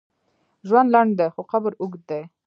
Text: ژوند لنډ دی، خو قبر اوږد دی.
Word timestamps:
ژوند 0.67 0.89
لنډ 0.93 1.11
دی، 1.17 1.27
خو 1.33 1.41
قبر 1.51 1.71
اوږد 1.81 2.01
دی. 2.09 2.21